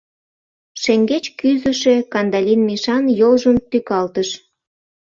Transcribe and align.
Шеҥгеч 0.81 1.25
кӱзышӧ 1.39 1.95
Кандалин 2.13 2.61
Мишан 2.67 3.05
йолжым 3.19 3.55
тӱкалтыш. 3.69 4.29